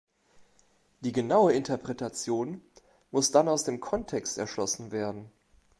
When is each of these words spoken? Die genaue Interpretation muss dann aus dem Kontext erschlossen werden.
Die 1.01 1.11
genaue 1.11 1.53
Interpretation 1.53 2.61
muss 3.11 3.29
dann 3.29 3.47
aus 3.47 3.65
dem 3.65 3.79
Kontext 3.79 4.39
erschlossen 4.39 4.91
werden. 4.91 5.31